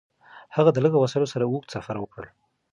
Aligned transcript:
هغه 0.55 0.69
د 0.73 0.77
لږو 0.85 0.97
وسایلو 1.03 1.31
سره 1.33 1.43
اوږد 1.45 1.69
سفر 1.75 1.95
وکړ. 1.99 2.23